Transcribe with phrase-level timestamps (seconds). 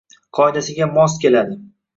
[0.37, 1.63] qoidasiga mos keladi.